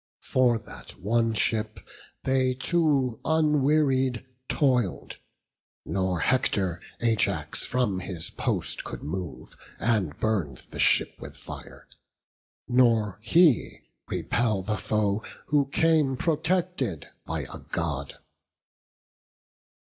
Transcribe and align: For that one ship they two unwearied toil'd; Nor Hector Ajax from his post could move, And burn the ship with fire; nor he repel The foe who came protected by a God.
For 0.23 0.57
that 0.57 0.99
one 0.99 1.35
ship 1.35 1.79
they 2.23 2.55
two 2.55 3.19
unwearied 3.23 4.25
toil'd; 4.49 5.17
Nor 5.85 6.21
Hector 6.21 6.81
Ajax 7.01 7.63
from 7.63 7.99
his 7.99 8.31
post 8.31 8.83
could 8.83 9.03
move, 9.03 9.55
And 9.77 10.19
burn 10.19 10.57
the 10.71 10.79
ship 10.79 11.13
with 11.19 11.37
fire; 11.37 11.87
nor 12.67 13.19
he 13.21 13.77
repel 14.07 14.63
The 14.63 14.77
foe 14.77 15.23
who 15.45 15.67
came 15.67 16.17
protected 16.17 17.05
by 17.27 17.43
a 17.53 17.59
God. 17.59 18.15